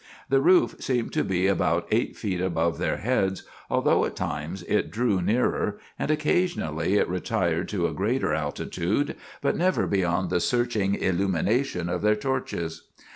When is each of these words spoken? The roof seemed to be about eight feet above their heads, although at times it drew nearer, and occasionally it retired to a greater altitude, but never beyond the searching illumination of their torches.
The 0.29 0.41
roof 0.41 0.77
seemed 0.79 1.13
to 1.13 1.23
be 1.23 1.45
about 1.45 1.87
eight 1.91 2.15
feet 2.17 2.41
above 2.41 2.79
their 2.79 2.97
heads, 2.97 3.43
although 3.69 4.03
at 4.03 4.15
times 4.15 4.63
it 4.63 4.89
drew 4.89 5.21
nearer, 5.21 5.77
and 5.99 6.09
occasionally 6.09 6.95
it 6.95 7.07
retired 7.07 7.69
to 7.69 7.85
a 7.85 7.93
greater 7.93 8.33
altitude, 8.33 9.15
but 9.41 9.55
never 9.55 9.85
beyond 9.85 10.31
the 10.31 10.39
searching 10.39 10.95
illumination 10.95 11.87
of 11.87 12.01
their 12.01 12.15
torches. 12.15 12.87